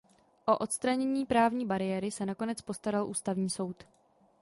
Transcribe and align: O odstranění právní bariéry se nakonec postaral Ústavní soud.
O 0.45 0.57
odstranění 0.57 1.25
právní 1.25 1.65
bariéry 1.65 2.11
se 2.11 2.25
nakonec 2.25 2.61
postaral 2.61 3.07
Ústavní 3.07 3.49
soud. 3.49 3.85